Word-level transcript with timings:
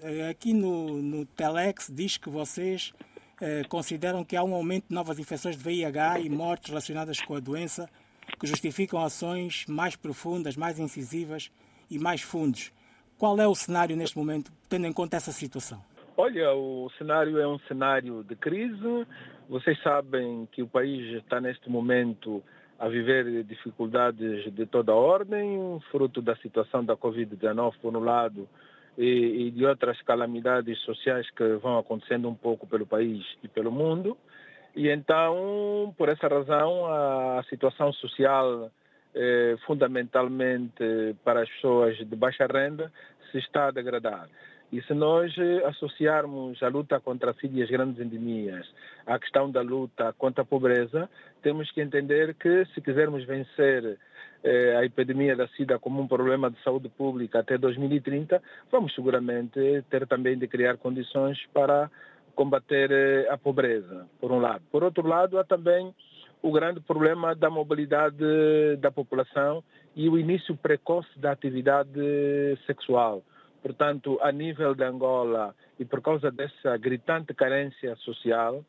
Eh, 0.00 0.28
aqui 0.30 0.52
no, 0.52 1.02
no 1.02 1.26
Telex 1.26 1.90
diz 1.92 2.16
que 2.16 2.30
vocês 2.30 2.92
eh, 3.40 3.62
consideram 3.68 4.24
que 4.24 4.36
há 4.36 4.42
um 4.42 4.54
aumento 4.54 4.88
de 4.88 4.94
novas 4.94 5.18
infecções 5.18 5.56
de 5.56 5.62
VIH 5.62 6.20
e 6.20 6.30
mortes 6.30 6.68
relacionadas 6.70 7.20
com 7.20 7.34
a 7.34 7.40
doença 7.40 7.88
que 8.38 8.46
justificam 8.46 9.02
ações 9.02 9.66
mais 9.66 9.96
profundas, 9.96 10.56
mais 10.56 10.78
incisivas 10.78 11.50
e 11.90 11.98
mais 11.98 12.22
fundos. 12.22 12.72
Qual 13.18 13.38
é 13.40 13.46
o 13.46 13.54
cenário 13.54 13.96
neste 13.96 14.16
momento, 14.16 14.52
tendo 14.68 14.86
em 14.86 14.92
conta 14.92 15.16
essa 15.16 15.32
situação? 15.32 15.82
Olha, 16.16 16.52
o 16.54 16.90
cenário 16.98 17.38
é 17.38 17.46
um 17.46 17.58
cenário 17.60 18.22
de 18.24 18.36
crise. 18.36 19.06
Vocês 19.48 19.80
sabem 19.82 20.48
que 20.52 20.62
o 20.62 20.68
país 20.68 21.14
está 21.22 21.40
neste 21.40 21.68
momento 21.70 22.42
a 22.78 22.88
viver 22.88 23.44
dificuldades 23.44 24.52
de 24.52 24.66
toda 24.66 24.92
ordem, 24.92 25.80
fruto 25.90 26.20
da 26.20 26.34
situação 26.36 26.84
da 26.84 26.96
Covid-19, 26.96 27.74
por 27.80 27.96
um 27.96 28.00
lado, 28.00 28.48
e, 28.96 29.46
e, 29.46 29.50
de 29.50 29.64
outras 29.64 30.00
calamidades 30.02 30.78
sociais 30.80 31.28
que 31.30 31.54
vão 31.56 31.78
acontecendo 31.78 32.28
um 32.28 32.34
pouco 32.34 32.66
pelo 32.66 32.86
país 32.86 33.24
e 33.42 33.48
pelo 33.48 33.70
mundo. 33.72 34.16
E 34.74 34.88
então, 34.88 35.94
por 35.96 36.08
essa 36.08 36.28
razão, 36.28 36.86
a 36.86 37.44
situação 37.48 37.92
social, 37.92 38.70
eh, 39.14 39.56
fundamentalmente 39.66 41.14
para 41.22 41.42
as 41.42 41.48
pessoas 41.50 41.96
de 41.98 42.16
baixa 42.16 42.46
renda, 42.46 42.90
se 43.30 43.38
está 43.38 43.68
a 43.68 43.70
degradar. 43.70 44.28
E 44.72 44.80
se 44.82 44.94
nós 44.94 45.36
eh, 45.36 45.62
associarmos 45.66 46.62
a 46.62 46.68
luta 46.68 46.98
contra 46.98 47.32
a 47.32 47.34
fome 47.34 47.60
e 47.60 47.62
as 47.62 47.70
grandes 47.70 48.00
endemias 48.00 48.66
à 49.06 49.18
questão 49.18 49.50
da 49.50 49.60
luta 49.60 50.14
contra 50.14 50.42
a 50.42 50.46
pobreza, 50.46 51.10
temos 51.42 51.70
que 51.70 51.82
entender 51.82 52.34
que 52.34 52.64
se 52.72 52.80
quisermos 52.80 53.24
vencer 53.24 53.98
a 54.76 54.84
epidemia 54.84 55.36
da 55.36 55.46
SIDA 55.48 55.78
como 55.78 56.00
um 56.02 56.08
problema 56.08 56.50
de 56.50 56.60
saúde 56.62 56.88
pública 56.88 57.40
até 57.40 57.56
2030, 57.56 58.42
vamos 58.70 58.94
seguramente 58.94 59.84
ter 59.88 60.06
também 60.06 60.36
de 60.36 60.48
criar 60.48 60.76
condições 60.76 61.38
para 61.52 61.90
combater 62.34 62.90
eh, 62.90 63.28
a 63.30 63.36
pobreza, 63.36 64.06
por 64.20 64.32
um 64.32 64.40
lado. 64.40 64.62
Por 64.70 64.82
outro 64.82 65.06
lado, 65.06 65.38
há 65.38 65.44
também 65.44 65.94
o 66.42 66.50
grande 66.50 66.80
problema 66.80 67.34
da 67.34 67.48
mobilidade 67.48 68.24
da 68.80 68.90
população 68.90 69.62
e 69.94 70.08
o 70.08 70.18
início 70.18 70.56
precoce 70.56 71.16
da 71.18 71.30
atividade 71.30 72.00
sexual. 72.66 73.22
Portanto, 73.62 74.18
a 74.20 74.32
nível 74.32 74.74
de 74.74 74.82
Angola, 74.82 75.54
e 75.78 75.84
por 75.84 76.02
causa 76.02 76.32
dessa 76.32 76.76
gritante 76.76 77.32
carência 77.32 77.94
social, 77.96 78.64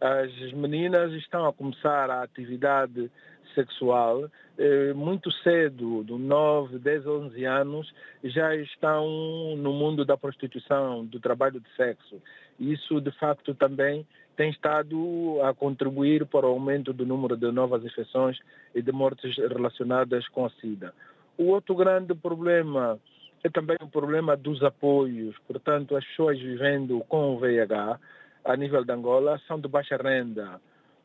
as 0.00 0.52
meninas 0.52 1.12
estão 1.12 1.46
a 1.46 1.52
começar 1.52 2.10
a 2.10 2.22
atividade 2.22 3.10
sexual 3.54 4.28
eh, 4.56 4.92
muito 4.92 5.30
cedo, 5.42 6.04
de 6.04 6.12
9, 6.12 6.78
10, 6.78 7.06
11 7.06 7.44
anos, 7.44 7.94
já 8.22 8.54
estão 8.54 9.56
no 9.56 9.72
mundo 9.72 10.04
da 10.04 10.16
prostituição, 10.16 11.04
do 11.04 11.18
trabalho 11.18 11.60
de 11.60 11.68
sexo. 11.76 12.20
Isso, 12.58 13.00
de 13.00 13.10
facto, 13.12 13.54
também 13.54 14.06
tem 14.36 14.50
estado 14.50 15.40
a 15.42 15.54
contribuir 15.54 16.26
para 16.26 16.46
o 16.46 16.50
aumento 16.50 16.92
do 16.92 17.06
número 17.06 17.36
de 17.36 17.50
novas 17.50 17.84
infecções 17.84 18.38
e 18.74 18.82
de 18.82 18.92
mortes 18.92 19.36
relacionadas 19.36 20.28
com 20.28 20.44
a 20.44 20.50
SIDA. 20.50 20.92
O 21.36 21.46
outro 21.46 21.74
grande 21.74 22.14
problema 22.14 22.98
é 23.42 23.48
também 23.50 23.76
o 23.80 23.88
problema 23.88 24.36
dos 24.36 24.62
apoios. 24.62 25.36
Portanto, 25.46 25.96
as 25.96 26.04
pessoas 26.04 26.38
vivendo 26.38 27.00
com 27.08 27.34
o 27.34 27.38
VIH 27.38 27.98
a 28.44 28.56
nível 28.56 28.84
de 28.84 28.92
Angola 28.92 29.40
são 29.46 29.58
de 29.58 29.68
baixa 29.68 29.96
renda. 29.96 30.60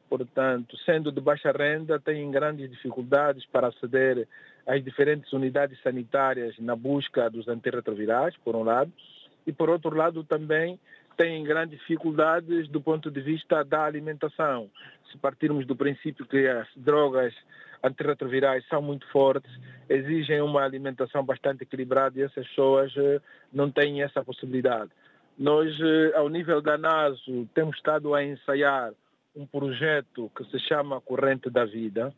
Portanto, 0.09 0.75
sendo 0.85 1.11
de 1.11 1.21
baixa 1.21 1.51
renda, 1.51 1.99
têm 1.99 2.29
grandes 2.31 2.69
dificuldades 2.69 3.45
para 3.45 3.67
aceder 3.67 4.27
às 4.65 4.83
diferentes 4.83 5.31
unidades 5.31 5.81
sanitárias 5.81 6.57
na 6.59 6.75
busca 6.75 7.29
dos 7.29 7.47
antirretrovirais, 7.47 8.35
por 8.43 8.55
um 8.55 8.63
lado, 8.63 8.91
e 9.45 9.53
por 9.53 9.69
outro 9.69 9.95
lado 9.95 10.23
também 10.23 10.79
têm 11.15 11.43
grandes 11.43 11.79
dificuldades 11.79 12.67
do 12.69 12.81
ponto 12.81 13.11
de 13.11 13.21
vista 13.21 13.63
da 13.63 13.85
alimentação. 13.85 14.69
Se 15.11 15.17
partirmos 15.17 15.65
do 15.65 15.75
princípio 15.75 16.25
que 16.25 16.47
as 16.47 16.67
drogas 16.75 17.33
antirretrovirais 17.83 18.65
são 18.67 18.81
muito 18.81 19.07
fortes, 19.11 19.51
exigem 19.87 20.41
uma 20.41 20.63
alimentação 20.63 21.23
bastante 21.23 21.63
equilibrada 21.63 22.19
e 22.19 22.23
essas 22.23 22.47
pessoas 22.47 22.93
eh, 22.97 23.21
não 23.51 23.71
têm 23.71 24.01
essa 24.01 24.23
possibilidade. 24.23 24.91
Nós, 25.39 25.73
eh, 25.79 26.11
ao 26.17 26.27
nível 26.27 26.61
da 26.61 26.77
NASO, 26.77 27.47
temos 27.53 27.77
estado 27.77 28.13
a 28.13 28.21
ensaiar 28.21 28.91
um 29.33 29.45
projeto 29.45 30.29
que 30.35 30.43
se 30.51 30.59
chama 30.59 30.99
Corrente 30.99 31.49
da 31.49 31.63
Vida, 31.63 32.13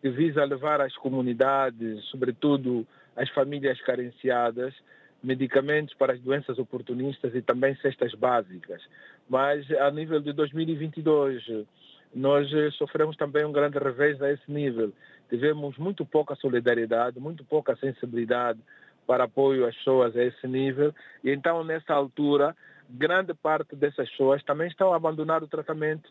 que 0.00 0.08
visa 0.08 0.44
levar 0.44 0.80
às 0.80 0.94
comunidades, 0.94 2.04
sobretudo 2.04 2.86
às 3.16 3.28
famílias 3.30 3.80
carenciadas, 3.80 4.72
medicamentos 5.20 5.92
para 5.94 6.12
as 6.12 6.20
doenças 6.20 6.56
oportunistas 6.56 7.34
e 7.34 7.42
também 7.42 7.74
cestas 7.78 8.14
básicas. 8.14 8.80
Mas 9.28 9.68
a 9.72 9.90
nível 9.90 10.20
de 10.20 10.32
2022, 10.32 11.66
nós 12.14 12.48
sofremos 12.76 13.16
também 13.16 13.44
um 13.44 13.50
grande 13.50 13.78
revés 13.80 14.22
a 14.22 14.30
esse 14.30 14.48
nível. 14.48 14.92
Tivemos 15.28 15.76
muito 15.78 16.06
pouca 16.06 16.36
solidariedade, 16.36 17.18
muito 17.18 17.44
pouca 17.44 17.74
sensibilidade 17.74 18.60
para 19.06 19.24
apoio 19.24 19.66
às 19.66 19.76
pessoas 19.76 20.16
a 20.16 20.24
esse 20.24 20.46
nível. 20.46 20.94
E 21.22 21.30
então, 21.30 21.62
nessa 21.64 21.92
altura, 21.94 22.56
grande 22.88 23.34
parte 23.34 23.74
dessas 23.76 24.08
pessoas 24.10 24.42
também 24.42 24.68
estão 24.68 24.92
a 24.92 24.96
abandonar 24.96 25.42
o 25.42 25.48
tratamento 25.48 26.10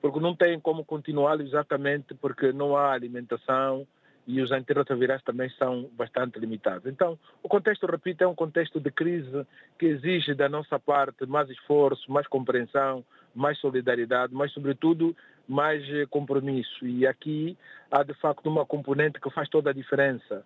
porque 0.00 0.20
não 0.20 0.34
têm 0.34 0.60
como 0.60 0.84
continuar 0.84 1.40
exatamente 1.40 2.14
porque 2.14 2.52
não 2.52 2.76
há 2.76 2.92
alimentação, 2.92 3.84
e 4.28 4.42
os 4.42 4.52
antirretrovirais 4.52 5.22
também 5.22 5.48
são 5.58 5.88
bastante 5.94 6.38
limitados. 6.38 6.84
Então, 6.86 7.18
o 7.42 7.48
contexto, 7.48 7.86
repito, 7.86 8.22
é 8.22 8.26
um 8.26 8.34
contexto 8.34 8.78
de 8.78 8.90
crise 8.90 9.46
que 9.78 9.86
exige 9.86 10.34
da 10.34 10.50
nossa 10.50 10.78
parte 10.78 11.24
mais 11.24 11.48
esforço, 11.48 12.12
mais 12.12 12.26
compreensão, 12.26 13.02
mais 13.34 13.58
solidariedade, 13.58 14.34
mas, 14.34 14.52
sobretudo, 14.52 15.16
mais 15.48 15.82
eh, 15.88 16.04
compromisso. 16.10 16.86
E 16.86 17.06
aqui 17.06 17.56
há, 17.90 18.02
de 18.02 18.12
facto, 18.12 18.46
uma 18.50 18.66
componente 18.66 19.18
que 19.18 19.30
faz 19.30 19.48
toda 19.48 19.70
a 19.70 19.72
diferença, 19.72 20.44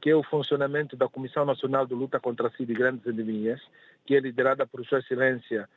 que 0.00 0.10
é 0.10 0.14
o 0.16 0.22
funcionamento 0.22 0.96
da 0.96 1.08
Comissão 1.08 1.44
Nacional 1.44 1.86
de 1.86 1.94
Luta 1.94 2.20
contra 2.20 2.48
a 2.48 2.50
SIDA 2.50 2.72
e 2.72 2.74
Grandes 2.74 3.06
Endemias, 3.06 3.60
que 4.06 4.14
é 4.14 4.20
liderada 4.20 4.66
por 4.66 4.84
Sua 4.86 5.00
Excelência, 5.00 5.68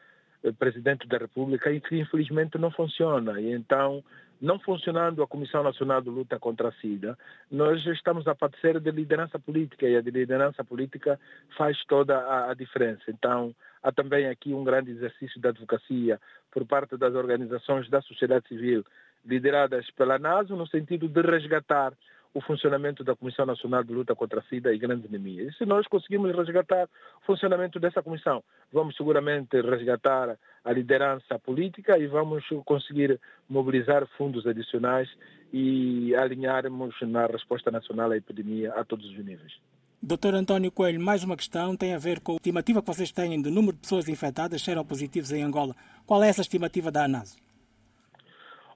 eh, 0.44 0.52
Presidente 0.52 1.08
da 1.08 1.18
República, 1.18 1.72
e 1.72 1.82
que, 1.82 1.98
infelizmente, 1.98 2.58
não 2.58 2.72
funciona. 2.72 3.40
E, 3.42 3.52
então, 3.52 4.04
não 4.42 4.59
funcionando 4.59 5.22
a 5.22 5.28
Comissão 5.28 5.64
Nacional 5.64 6.02
de 6.02 6.09
Luta 6.09 6.40
contra 6.40 6.70
a 6.70 6.72
SIDA, 6.74 7.18
nós 7.50 7.86
estamos 7.86 8.28
a 8.28 8.34
padecer 8.34 8.80
de 8.80 8.92
liderança 8.92 9.38
política 9.38 9.88
e 9.88 9.96
a 9.96 10.02
liderança 10.02 10.64
política 10.64 11.20
faz 11.58 11.78
toda 11.86 12.18
a, 12.18 12.52
a 12.52 12.53
diferença. 12.53 13.03
Então, 13.08 13.56
há 13.84 13.92
também 13.92 14.28
aqui 14.28 14.53
um 14.53 14.64
grande 14.64 14.92
exercício 14.92 15.40
de 15.40 15.48
advocacia 15.48 16.20
por 16.52 16.66
parte 16.66 16.98
das 16.98 17.14
organizações 17.14 17.90
da 17.90 18.02
sociedade 18.02 18.48
civil 18.48 18.84
lideradas 19.24 19.90
pela 19.92 20.18
NASO 20.18 20.56
no 20.56 20.68
sentido 20.68 21.08
de 21.08 21.22
resgatar 21.22 21.94
o 22.34 22.42
funcionamento 22.42 23.03
da 23.03 23.16
Comissão 23.16 23.46
Nacional 23.46 23.84
de 23.84 23.94
Luta 23.94 24.16
contra 24.16 24.40
a 24.40 24.44
SIDA 24.44 24.74
e 24.74 24.78
grandes 24.78 25.06
anemias. 25.06 25.53
E 25.53 25.58
se 25.58 25.66
nós 25.66 25.86
conseguimos 25.88 26.36
resgatar 26.36 26.86
o 27.22 27.25
funcionamento 27.25 27.80
dessa 27.80 28.02
comissão, 28.02 28.44
vamos 28.72 28.96
seguramente 28.96 29.59
resgatar 29.62 30.38
a 30.64 30.72
liderança 30.72 31.38
política 31.40 31.97
e 31.97 32.08
vamos 32.08 32.46
conseguir 32.66 33.20
mobilizar 33.50 34.08
fundos 34.18 34.47
adicionais 34.47 35.09
e 35.52 36.16
alinharmos 36.16 36.96
na 37.02 37.25
resposta 37.25 37.70
nacional 37.70 38.12
à 38.12 38.18
epidemia 38.18 38.74
a 38.74 38.86
todos 38.86 39.06
os 39.06 39.18
níveis. 39.18 39.53
Doutor 40.02 40.34
António 40.34 40.72
Coelho, 40.72 41.00
mais 41.00 41.24
uma 41.24 41.38
questão 41.38 41.75
tem 41.75 41.94
a 41.94 42.00
ver 42.00 42.22
com 42.22 42.34
a 42.34 42.36
estimativa 42.36 42.81
que 42.81 42.88
vocês 42.88 43.12
têm 43.12 43.40
do 43.40 43.52
número 43.52 43.74
de 43.74 43.81
pessoas 43.81 44.09
infectadas 44.09 44.62
seropositivas 44.62 45.31
em 45.31 45.44
Angola. 45.44 45.75
Qual 46.08 46.24
é 46.24 46.30
essa 46.30 46.41
estimativa 46.41 46.90
da 46.90 47.06
ANASO? 47.06 47.38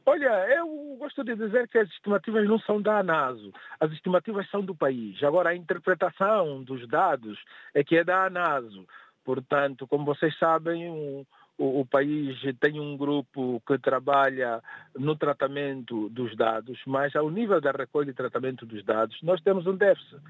Olha, 0.07 0.55
eu 0.55 0.95
gosto 0.99 1.23
de 1.23 1.35
dizer 1.35 1.67
que 1.67 1.79
as 1.79 1.89
estimativas 1.89 2.47
não 2.47 2.59
são 2.59 2.79
da 2.79 2.99
ANASO, 2.99 3.51
as 3.79 3.91
estimativas 3.91 4.47
são 4.51 4.61
do 4.61 4.75
país. 4.75 5.21
Agora, 5.23 5.49
a 5.49 5.55
interpretação 5.55 6.63
dos 6.63 6.87
dados 6.87 7.39
é 7.73 7.83
que 7.83 7.97
é 7.97 8.03
da 8.03 8.25
ANASO. 8.25 8.85
Portanto, 9.23 9.87
como 9.87 10.05
vocês 10.05 10.37
sabem, 10.37 10.87
o, 10.91 11.25
o, 11.57 11.83
país 11.87 12.37
tem 12.59 12.79
um 12.79 12.95
grupo 12.95 13.59
que 13.65 13.79
trabalha 13.79 14.61
no 14.95 15.15
tratamento 15.15 16.07
dos 16.09 16.35
dados, 16.35 16.79
mas 16.85 17.15
ao 17.15 17.31
nível 17.31 17.59
da 17.59 17.71
recolha 17.71 18.11
e 18.11 18.13
tratamento 18.13 18.63
dos 18.63 18.83
dados, 18.83 19.19
nós 19.23 19.41
temos 19.41 19.65
um 19.65 19.75
déficit 19.75 20.21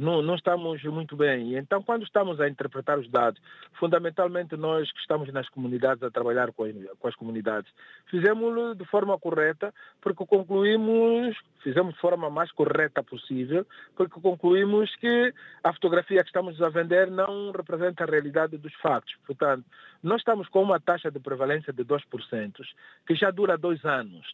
não, 0.00 0.22
não 0.22 0.34
estamos 0.34 0.82
muito 0.84 1.14
bem. 1.14 1.56
Então, 1.56 1.82
quando 1.82 2.04
estamos 2.04 2.40
a 2.40 2.48
interpretar 2.48 2.98
os 2.98 3.08
dados, 3.10 3.40
fundamentalmente 3.78 4.56
nós 4.56 4.90
que 4.90 4.98
estamos 4.98 5.30
nas 5.30 5.46
comunidades 5.50 6.02
a 6.02 6.10
trabalhar 6.10 6.50
com, 6.52 6.64
com 6.98 7.08
as 7.08 7.14
comunidades, 7.14 7.70
fizemos 8.06 8.78
de 8.78 8.84
forma 8.86 9.18
correta, 9.18 9.74
porque 10.00 10.24
concluímos, 10.24 11.36
fizemos 11.62 11.92
de 11.92 12.00
forma 12.00 12.30
mais 12.30 12.50
correta 12.50 13.02
possível, 13.02 13.66
porque 13.94 14.18
concluímos 14.20 14.94
que 14.96 15.34
a 15.62 15.70
fotografia 15.74 16.22
que 16.22 16.28
estamos 16.28 16.60
a 16.62 16.70
vender 16.70 17.10
não 17.10 17.52
representa 17.52 18.04
a 18.04 18.06
realidade 18.06 18.56
dos 18.56 18.74
factos. 18.76 19.14
Portanto, 19.26 19.66
nós 20.02 20.22
estamos 20.22 20.48
com 20.48 20.62
uma 20.62 20.80
taxa 20.80 21.10
de 21.10 21.20
prevalência 21.20 21.74
de 21.74 21.84
2%, 21.84 22.54
que 23.06 23.14
já 23.14 23.30
dura 23.30 23.58
dois 23.58 23.84
anos. 23.84 24.26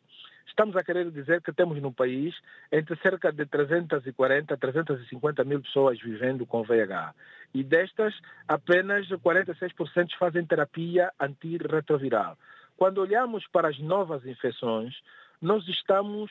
Estamos 0.46 0.76
a 0.76 0.84
querer 0.84 1.10
dizer 1.10 1.42
que 1.42 1.52
temos 1.52 1.80
no 1.80 1.92
país 1.92 2.34
entre 2.70 2.96
cerca 2.96 3.32
de 3.32 3.44
340 3.46 4.54
a 4.54 4.56
350 4.56 5.44
mil 5.44 5.60
pessoas 5.60 6.00
vivendo 6.00 6.46
com 6.46 6.62
VIH. 6.62 7.14
E 7.54 7.62
destas, 7.62 8.14
apenas 8.46 9.06
46% 9.08 10.16
fazem 10.18 10.44
terapia 10.44 11.12
antirretroviral. 11.20 12.36
Quando 12.76 12.98
olhamos 12.98 13.46
para 13.48 13.68
as 13.68 13.78
novas 13.78 14.24
infecções, 14.26 14.94
nós 15.40 15.66
estamos 15.68 16.30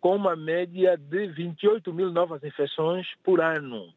com 0.00 0.16
uma 0.16 0.36
média 0.36 0.96
de 0.96 1.26
28 1.28 1.92
mil 1.92 2.10
novas 2.10 2.42
infecções 2.44 3.06
por 3.22 3.40
ano 3.40 3.92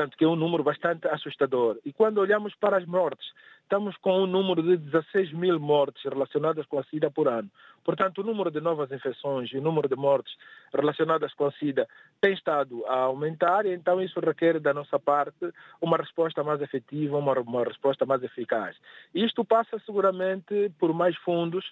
portanto, 0.00 0.16
que 0.16 0.24
é 0.24 0.28
um 0.28 0.36
número 0.36 0.62
bastante 0.62 1.06
assustador. 1.08 1.78
E 1.84 1.92
quando 1.92 2.18
olhamos 2.18 2.54
para 2.54 2.78
as 2.78 2.86
mortes, 2.86 3.26
estamos 3.62 3.94
com 3.98 4.22
um 4.22 4.26
número 4.26 4.62
de 4.62 4.78
16 4.78 5.32
mil 5.34 5.60
mortes 5.60 6.02
relacionadas 6.04 6.64
com 6.66 6.78
a 6.78 6.84
SIDA 6.84 7.10
por 7.10 7.28
ano. 7.28 7.50
Portanto, 7.84 8.18
o 8.18 8.24
número 8.24 8.50
de 8.50 8.60
novas 8.60 8.90
infecções 8.90 9.52
e 9.52 9.58
o 9.58 9.62
número 9.62 9.88
de 9.88 9.96
mortes 9.96 10.34
relacionadas 10.72 11.34
com 11.34 11.46
a 11.46 11.52
SIDA 11.52 11.86
tem 12.20 12.32
estado 12.32 12.84
a 12.86 13.00
aumentar 13.00 13.66
e 13.66 13.74
então 13.74 14.00
isso 14.00 14.18
requer 14.20 14.58
da 14.58 14.72
nossa 14.72 14.98
parte 14.98 15.52
uma 15.82 15.98
resposta 15.98 16.42
mais 16.42 16.62
efetiva, 16.62 17.18
uma, 17.18 17.38
uma 17.40 17.64
resposta 17.64 18.06
mais 18.06 18.22
eficaz. 18.22 18.76
Isto 19.14 19.44
passa 19.44 19.78
seguramente 19.84 20.72
por 20.78 20.94
mais 20.94 21.16
fundos 21.18 21.64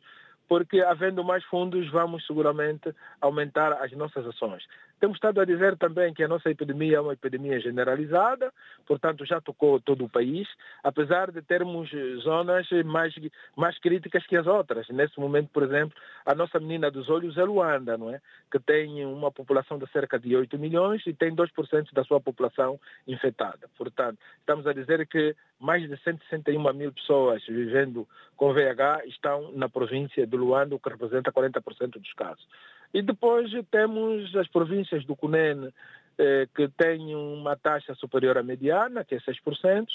porque 0.48 0.80
havendo 0.80 1.22
mais 1.22 1.44
fundos 1.44 1.88
vamos 1.90 2.26
seguramente 2.26 2.94
aumentar 3.20 3.72
as 3.74 3.92
nossas 3.92 4.26
ações. 4.26 4.64
Temos 4.98 5.16
estado 5.16 5.40
a 5.40 5.44
dizer 5.44 5.76
também 5.76 6.12
que 6.12 6.24
a 6.24 6.28
nossa 6.28 6.50
epidemia 6.50 6.96
é 6.96 7.00
uma 7.00 7.12
epidemia 7.12 7.60
generalizada, 7.60 8.52
portanto 8.86 9.24
já 9.24 9.40
tocou 9.40 9.78
todo 9.78 10.04
o 10.04 10.08
país, 10.08 10.48
apesar 10.82 11.30
de 11.30 11.40
termos 11.40 11.88
zonas 12.22 12.66
mais, 12.84 13.14
mais 13.56 13.78
críticas 13.78 14.26
que 14.26 14.36
as 14.36 14.46
outras. 14.46 14.88
Nesse 14.88 15.20
momento, 15.20 15.50
por 15.52 15.62
exemplo, 15.62 15.96
a 16.26 16.34
nossa 16.34 16.58
menina 16.58 16.90
dos 16.90 17.08
olhos 17.08 17.36
é 17.36 17.44
Luanda, 17.44 17.96
não 17.96 18.10
é? 18.10 18.20
que 18.50 18.58
tem 18.58 19.04
uma 19.04 19.30
população 19.30 19.78
de 19.78 19.86
cerca 19.92 20.18
de 20.18 20.34
8 20.34 20.58
milhões 20.58 21.06
e 21.06 21.12
tem 21.12 21.34
2% 21.34 21.92
da 21.92 22.02
sua 22.04 22.20
população 22.20 22.80
infectada. 23.06 23.68
Portanto, 23.76 24.18
estamos 24.40 24.66
a 24.66 24.72
dizer 24.72 25.06
que 25.06 25.36
mais 25.60 25.88
de 25.88 25.96
161 25.96 26.72
mil 26.72 26.92
pessoas 26.92 27.44
vivendo 27.46 28.06
com 28.36 28.52
VIH 28.52 29.02
estão 29.06 29.52
na 29.52 29.68
província 29.68 30.26
de 30.26 30.36
Luanda, 30.36 30.74
o 30.74 30.78
que 30.78 30.88
representa 30.88 31.32
40% 31.32 31.98
dos 31.98 32.12
casos. 32.12 32.46
E 32.94 33.02
depois 33.02 33.50
temos 33.70 34.34
as 34.36 34.48
províncias 34.48 35.04
do 35.04 35.16
Cunene, 35.16 35.72
eh, 36.18 36.48
que 36.54 36.68
têm 36.68 37.14
uma 37.14 37.56
taxa 37.56 37.94
superior 37.94 38.38
à 38.38 38.42
mediana, 38.42 39.04
que 39.04 39.14
é 39.14 39.20
6%. 39.20 39.86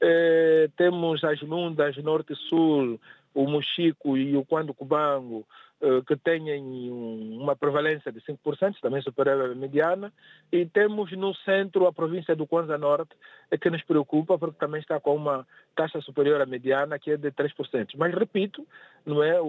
Eh, 0.00 0.68
temos 0.76 1.24
as 1.24 1.40
Lundas 1.40 1.96
Norte 1.98 2.32
e 2.32 2.36
Sul, 2.36 3.00
o 3.34 3.46
Mochico 3.46 4.16
e 4.16 4.36
o 4.36 4.44
Quando 4.44 4.74
Cubango, 4.74 5.46
que 6.06 6.16
têm 6.16 6.60
uma 6.60 7.54
prevalência 7.54 8.10
de 8.10 8.20
5%, 8.20 8.80
também 8.80 9.02
superior 9.02 9.50
à 9.50 9.54
mediana, 9.54 10.12
e 10.50 10.64
temos 10.66 11.12
no 11.12 11.34
centro 11.36 11.86
a 11.86 11.92
província 11.92 12.34
do 12.34 12.46
Kwanza 12.46 12.78
Norte, 12.78 13.14
eh, 13.50 13.58
que 13.58 13.70
nos 13.70 13.82
preocupa, 13.82 14.38
porque 14.38 14.58
também 14.58 14.80
está 14.80 14.98
com 14.98 15.14
uma 15.14 15.46
taxa 15.76 16.00
superior 16.00 16.40
à 16.40 16.46
mediana, 16.46 16.98
que 16.98 17.10
é 17.10 17.16
de 17.16 17.30
3%. 17.30 17.96
Mas, 17.96 18.14
repito, 18.14 18.66
não 19.04 19.22
é 19.22 19.40
o, 19.40 19.44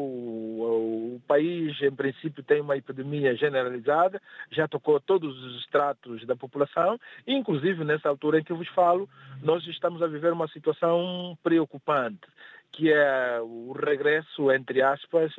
o 1.16 1.22
país, 1.28 1.82
em 1.82 1.92
princípio, 1.92 2.44
tem 2.44 2.62
uma 2.62 2.76
epidemia 2.76 3.36
generalizada, 3.36 4.22
já 4.52 4.68
tocou 4.68 5.00
todos 5.00 5.42
os 5.44 5.60
estratos 5.62 6.26
da 6.26 6.36
população, 6.36 7.00
inclusive 7.26 7.84
nessa 7.84 8.10
altura 8.10 8.40
em 8.40 8.44
que 8.44 8.52
eu 8.52 8.58
vos 8.58 8.68
falo, 8.70 9.08
nós 9.42 9.66
estamos 9.68 10.02
a 10.02 10.08
viver 10.08 10.34
uma 10.34 10.48
situação 10.50 11.38
preocupante 11.44 12.28
que 12.76 12.92
é 12.92 13.40
o 13.42 13.72
regresso, 13.72 14.52
entre 14.52 14.82
aspas, 14.82 15.32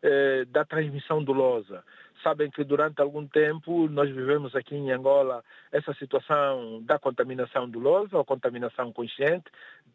eh, 0.00 0.44
da 0.46 0.64
transmissão 0.64 1.24
dolosa. 1.24 1.82
Sabem 2.22 2.48
que 2.48 2.62
durante 2.62 3.02
algum 3.02 3.26
tempo 3.26 3.88
nós 3.88 4.08
vivemos 4.08 4.54
aqui 4.54 4.76
em 4.76 4.92
Angola 4.92 5.42
essa 5.72 5.92
situação 5.94 6.80
da 6.82 6.96
contaminação 6.96 7.68
dolosa 7.68 8.16
ou 8.16 8.24
contaminação 8.24 8.92
consciente, 8.92 9.46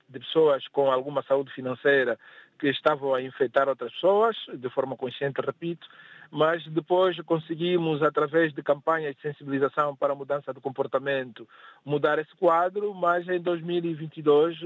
de 0.09 0.19
pessoas 0.19 0.67
com 0.67 0.91
alguma 0.91 1.23
saúde 1.23 1.53
financeira 1.53 2.19
que 2.59 2.67
estavam 2.67 3.15
a 3.15 3.21
infectar 3.21 3.69
outras 3.69 3.93
pessoas, 3.93 4.35
de 4.53 4.69
forma 4.69 4.97
consciente, 4.97 5.39
repito, 5.39 5.87
mas 6.31 6.65
depois 6.67 7.19
conseguimos, 7.21 8.03
através 8.03 8.53
de 8.53 8.61
campanhas 8.61 9.15
de 9.15 9.21
sensibilização 9.21 9.95
para 9.95 10.13
a 10.13 10.15
mudança 10.15 10.53
de 10.53 10.59
comportamento, 10.59 11.47
mudar 11.83 12.19
esse 12.19 12.35
quadro, 12.35 12.93
mas 12.93 13.27
em 13.27 13.39
2022 13.39 14.57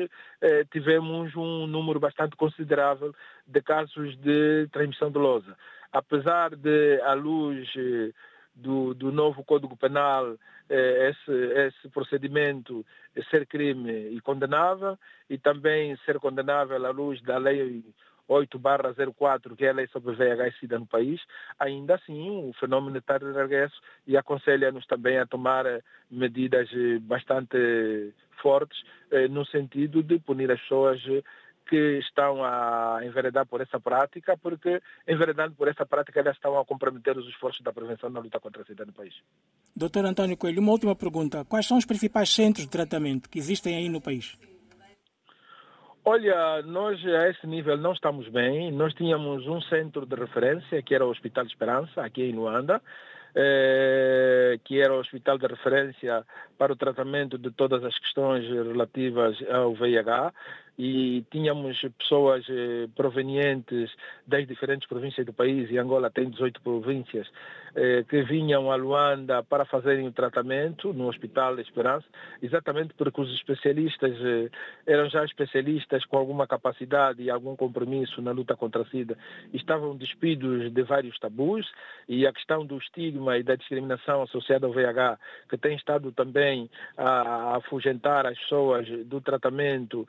eh, 0.41 0.65
tivemos 0.71 1.35
um 1.35 1.65
número 1.65 1.99
bastante 1.99 2.35
considerável 2.35 3.13
de 3.47 3.61
casos 3.61 4.17
de 4.17 4.67
transmissão 4.71 5.09
dolosa. 5.09 5.55
Apesar 5.91 6.55
de, 6.55 6.99
à 7.01 7.13
luz 7.13 7.71
eh, 7.77 8.11
do, 8.55 8.93
do, 8.93 9.11
novo 9.11 9.43
Código 9.43 9.77
Penal, 9.77 10.35
eh, 10.69 11.11
esse, 11.11 11.31
esse 11.31 11.89
procedimento 11.89 12.85
ser 13.29 13.45
crime 13.45 14.09
e 14.09 14.19
condenável, 14.19 14.97
e 15.29 15.37
também 15.37 15.95
ser 16.05 16.19
condenável 16.19 16.85
à 16.85 16.89
luz 16.89 17.21
da 17.21 17.37
lei 17.37 17.83
8 18.27 18.59
04, 19.13 19.55
que 19.55 19.65
é 19.65 19.69
a 19.69 19.73
lei 19.73 19.87
sobre 19.87 20.15
VIH 20.15 20.47
e 20.47 20.51
SIDA 20.59 20.79
no 20.79 20.85
país, 20.85 21.21
ainda 21.59 21.95
assim 21.95 22.29
o 22.29 22.53
fenômeno 22.59 22.97
está 22.97 23.17
de 23.17 23.31
regresso 23.31 23.75
e 24.07 24.17
aconselha-nos 24.17 24.85
também 24.85 25.17
a 25.17 25.25
tomar 25.25 25.65
eh, 25.65 25.81
medidas 26.09 26.69
eh, 26.73 26.99
bastante 26.99 28.13
fortes 28.41 28.81
eh, 29.11 29.27
no 29.27 29.45
sentido 29.45 30.01
de 30.01 30.19
punir 30.19 30.51
as 30.51 30.61
pessoas 30.61 31.01
que 31.67 31.99
estão 31.99 32.43
a 32.43 32.99
enveredar 33.03 33.45
por 33.45 33.61
essa 33.61 33.79
prática, 33.79 34.37
porque 34.37 34.81
enveredando 35.07 35.55
por 35.55 35.67
essa 35.67 35.85
prática 35.85 36.19
elas 36.19 36.35
estão 36.35 36.59
a 36.59 36.65
comprometer 36.65 37.17
os 37.17 37.27
esforços 37.27 37.61
da 37.61 37.71
prevenção 37.71 38.09
na 38.09 38.19
luta 38.19 38.39
contra 38.39 38.61
a 38.61 38.65
SIDA 38.65 38.85
no 38.85 38.93
país. 38.93 39.13
Doutor 39.75 40.05
António 40.05 40.37
Coelho, 40.37 40.61
uma 40.61 40.71
última 40.71 40.95
pergunta. 40.95 41.45
Quais 41.45 41.65
são 41.65 41.77
os 41.77 41.85
principais 41.85 42.29
centros 42.29 42.65
de 42.65 42.71
tratamento 42.71 43.29
que 43.29 43.39
existem 43.39 43.75
aí 43.75 43.89
no 43.89 44.01
país? 44.01 44.37
Olha, 46.05 46.61
nós 46.63 46.99
a 47.05 47.29
esse 47.29 47.47
nível 47.47 47.77
não 47.77 47.93
estamos 47.93 48.27
bem. 48.27 48.69
Nós 48.73 48.93
tínhamos 48.93 49.47
um 49.47 49.61
centro 49.61 50.05
de 50.05 50.15
referência, 50.15 50.81
que 50.81 50.93
era 50.93 51.05
o 51.05 51.09
Hospital 51.09 51.45
Esperança, 51.45 52.01
aqui 52.01 52.23
em 52.23 52.33
Luanda, 52.33 52.81
eh, 53.33 54.59
que 54.65 54.81
era 54.81 54.93
o 54.93 54.99
hospital 54.99 55.37
de 55.37 55.47
referência 55.47 56.25
para 56.57 56.73
o 56.73 56.75
tratamento 56.75 57.37
de 57.37 57.51
todas 57.51 57.81
as 57.85 57.97
questões 57.99 58.43
relativas 58.43 59.37
ao 59.49 59.73
VIH 59.73 60.33
e 60.77 61.23
tínhamos 61.29 61.79
pessoas 61.99 62.45
eh, 62.49 62.87
provenientes 62.95 63.91
das 64.25 64.47
diferentes 64.47 64.87
províncias 64.87 65.25
do 65.25 65.33
país, 65.33 65.69
e 65.69 65.77
Angola 65.77 66.09
tem 66.09 66.29
18 66.29 66.61
províncias, 66.61 67.27
eh, 67.75 68.03
que 68.09 68.23
vinham 68.23 68.71
a 68.71 68.75
Luanda 68.75 69.43
para 69.43 69.65
fazerem 69.65 70.07
o 70.07 70.11
tratamento 70.11 70.93
no 70.93 71.07
Hospital 71.07 71.59
Esperança, 71.59 72.05
exatamente 72.41 72.93
porque 72.95 73.21
os 73.21 73.33
especialistas 73.33 74.15
eh, 74.19 74.49
eram 74.87 75.09
já 75.09 75.23
especialistas 75.25 76.05
com 76.05 76.17
alguma 76.17 76.47
capacidade 76.47 77.21
e 77.21 77.29
algum 77.29 77.55
compromisso 77.55 78.21
na 78.21 78.31
luta 78.31 78.55
contra 78.55 78.81
a 78.81 78.85
SIDA, 78.85 79.17
estavam 79.53 79.95
despidos 79.95 80.71
de 80.71 80.83
vários 80.83 81.17
tabus, 81.19 81.71
e 82.07 82.25
a 82.25 82.33
questão 82.33 82.65
do 82.65 82.77
estigma 82.77 83.37
e 83.37 83.43
da 83.43 83.55
discriminação 83.55 84.23
associada 84.23 84.65
ao 84.65 84.73
VIH, 84.73 85.17
que 85.49 85.57
tem 85.57 85.75
estado 85.75 86.11
também 86.11 86.69
a 86.97 87.57
afugentar 87.57 88.25
as 88.25 88.37
pessoas 88.39 88.87
do 89.05 89.21
tratamento, 89.21 90.07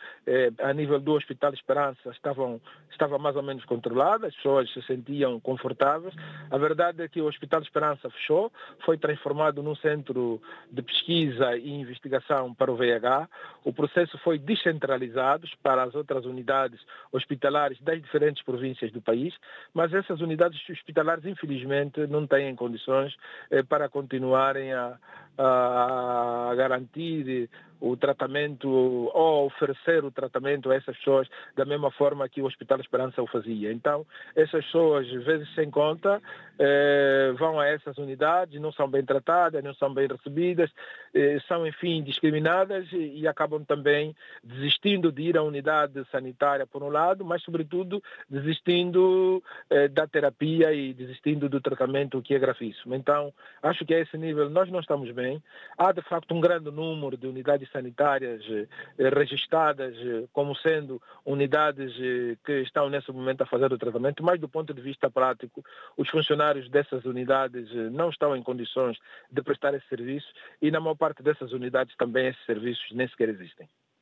a 0.58 0.72
nível 0.72 1.00
do 1.00 1.12
Hospital 1.12 1.52
Esperança 1.52 2.10
estavam 2.10 2.60
estava 2.90 3.18
mais 3.18 3.36
ou 3.36 3.42
menos 3.42 3.64
controlada, 3.64 4.28
as 4.28 4.34
pessoas 4.36 4.72
se 4.72 4.80
sentiam 4.82 5.40
confortáveis. 5.40 6.14
A 6.50 6.56
verdade 6.56 7.02
é 7.02 7.08
que 7.08 7.20
o 7.20 7.26
Hospital 7.26 7.60
Esperança 7.62 8.08
fechou, 8.10 8.52
foi 8.84 8.96
transformado 8.96 9.62
num 9.62 9.74
centro 9.76 10.40
de 10.70 10.80
pesquisa 10.80 11.56
e 11.56 11.70
investigação 11.70 12.54
para 12.54 12.70
o 12.70 12.76
VIH. 12.76 13.28
O 13.64 13.72
processo 13.72 14.16
foi 14.18 14.38
descentralizado 14.38 15.46
para 15.62 15.82
as 15.82 15.94
outras 15.94 16.24
unidades 16.24 16.80
hospitalares 17.12 17.80
das 17.80 18.00
diferentes 18.00 18.42
províncias 18.44 18.92
do 18.92 19.00
país, 19.00 19.34
mas 19.72 19.92
essas 19.92 20.20
unidades 20.20 20.60
hospitalares, 20.68 21.24
infelizmente, 21.24 22.06
não 22.06 22.26
têm 22.26 22.54
condições 22.54 23.14
eh, 23.50 23.62
para 23.62 23.88
continuarem 23.88 24.72
a, 24.72 24.96
a 25.36 26.54
garantir 26.56 27.48
o 27.84 27.96
tratamento 27.96 28.68
ou 28.68 29.46
oferecer 29.46 30.02
o 30.04 30.10
tratamento 30.10 30.70
a 30.70 30.74
essas 30.74 30.96
pessoas 30.96 31.28
da 31.54 31.66
mesma 31.66 31.90
forma 31.90 32.28
que 32.28 32.40
o 32.40 32.46
Hospital 32.46 32.80
Esperança 32.80 33.22
o 33.22 33.26
fazia. 33.26 33.70
Então, 33.70 34.06
essas 34.34 34.64
pessoas, 34.64 35.06
vezes 35.10 35.52
sem 35.54 35.70
conta, 35.70 36.20
eh, 36.58 37.32
vão 37.38 37.60
a 37.60 37.66
essas 37.66 37.98
unidades, 37.98 38.60
não 38.60 38.72
são 38.72 38.88
bem 38.88 39.04
tratadas, 39.04 39.62
não 39.62 39.74
são 39.74 39.92
bem 39.92 40.06
recebidas, 40.06 40.70
eh, 41.12 41.38
são, 41.46 41.66
enfim, 41.66 42.02
discriminadas 42.02 42.90
e, 42.92 43.20
e, 43.20 43.28
acabam 43.28 43.62
também 43.64 44.16
desistindo 44.42 45.12
de 45.12 45.22
ir 45.22 45.36
à 45.36 45.42
unidade 45.42 46.02
sanitária, 46.10 46.66
por 46.66 46.82
um 46.82 46.88
lado, 46.88 47.24
mas, 47.24 47.42
sobretudo, 47.42 48.02
desistindo 48.30 49.42
eh, 49.68 49.88
da 49.88 50.06
terapia 50.06 50.72
e 50.72 50.94
desistindo 50.94 51.48
do 51.50 51.60
tratamento, 51.60 52.22
que 52.22 52.34
é 52.34 52.38
gravíssimo. 52.38 52.94
Então, 52.94 53.32
acho 53.62 53.84
que 53.84 53.92
a 53.92 54.00
esse 54.00 54.16
nível 54.16 54.48
nós 54.48 54.70
não 54.70 54.80
estamos 54.80 55.10
bem. 55.10 55.42
Há, 55.76 55.92
de 55.92 56.02
facto, 56.02 56.34
um 56.34 56.40
grande 56.40 56.70
número 56.70 57.16
de 57.16 57.26
unidades 57.26 57.68
sanitárias 57.74 58.42
registradas 59.14 59.96
como 60.32 60.54
sendo 60.54 61.02
unidades 61.24 61.92
que 62.44 62.60
estão 62.60 62.88
nesse 62.88 63.10
momento 63.10 63.42
a 63.42 63.46
fazer 63.46 63.72
o 63.72 63.78
tratamento, 63.78 64.22
mas 64.22 64.40
do 64.40 64.48
ponto 64.48 64.72
de 64.72 64.80
vista 64.80 65.10
prático, 65.10 65.64
os 65.96 66.08
funcionários 66.08 66.70
dessas 66.70 67.04
unidades 67.04 67.68
não 67.90 68.10
estão 68.10 68.36
em 68.36 68.42
condições 68.42 68.96
de 69.30 69.42
prestar 69.42 69.74
esse 69.74 69.88
serviço 69.88 70.28
e 70.62 70.70
na 70.70 70.80
maior 70.80 70.94
parte 70.94 71.22
dessas 71.22 71.52
unidades 71.52 71.96
também 71.96 72.28
esses 72.28 72.44
serviços 72.44 72.92
nem 72.92 73.08
sequer 73.08 73.28
existem. 73.30 73.68